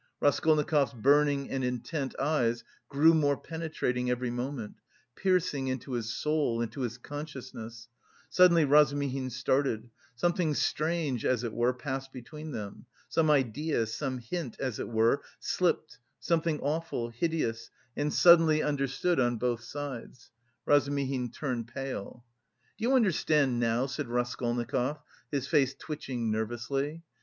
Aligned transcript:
Raskolnikov's 0.19 0.93
burning 0.95 1.51
and 1.51 1.63
intent 1.63 2.19
eyes 2.19 2.63
grew 2.89 3.13
more 3.13 3.37
penetrating 3.37 4.09
every 4.09 4.31
moment, 4.31 4.79
piercing 5.15 5.67
into 5.67 5.91
his 5.91 6.11
soul, 6.11 6.59
into 6.59 6.81
his 6.81 6.97
consciousness. 6.97 7.87
Suddenly 8.27 8.65
Razumihin 8.65 9.29
started. 9.29 9.91
Something 10.15 10.55
strange, 10.55 11.23
as 11.23 11.43
it 11.43 11.53
were, 11.53 11.71
passed 11.71 12.11
between 12.11 12.51
them.... 12.51 12.87
Some 13.09 13.29
idea, 13.29 13.85
some 13.85 14.17
hint, 14.17 14.59
as 14.59 14.79
it 14.79 14.89
were, 14.89 15.21
slipped, 15.39 15.99
something 16.19 16.59
awful, 16.61 17.09
hideous, 17.11 17.69
and 17.95 18.11
suddenly 18.11 18.63
understood 18.63 19.19
on 19.19 19.37
both 19.37 19.61
sides.... 19.61 20.31
Razumihin 20.65 21.29
turned 21.29 21.67
pale. 21.67 22.25
"Do 22.75 22.85
you 22.85 22.93
understand 22.95 23.59
now?" 23.59 23.85
said 23.85 24.07
Raskolnikov, 24.07 24.97
his 25.31 25.47
face 25.47 25.75
twitching 25.75 26.31
nervously. 26.31 27.03